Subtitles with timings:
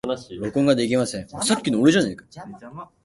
[0.41, 1.27] 録音ができません。